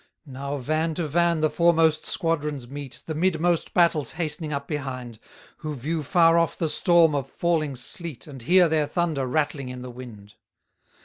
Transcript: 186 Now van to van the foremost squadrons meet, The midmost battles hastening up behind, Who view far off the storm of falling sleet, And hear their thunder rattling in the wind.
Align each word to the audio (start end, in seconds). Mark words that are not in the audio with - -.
186 0.23 0.33
Now 0.33 0.57
van 0.77 0.95
to 0.95 1.07
van 1.07 1.41
the 1.41 1.49
foremost 1.51 2.07
squadrons 2.07 2.67
meet, 2.67 3.03
The 3.05 3.13
midmost 3.13 3.75
battles 3.75 4.13
hastening 4.13 4.51
up 4.51 4.67
behind, 4.67 5.19
Who 5.57 5.75
view 5.75 6.01
far 6.01 6.39
off 6.39 6.57
the 6.57 6.69
storm 6.69 7.13
of 7.13 7.29
falling 7.29 7.75
sleet, 7.75 8.25
And 8.25 8.41
hear 8.41 8.67
their 8.67 8.87
thunder 8.87 9.27
rattling 9.27 9.69
in 9.69 9.83
the 9.83 9.91
wind. 9.91 10.33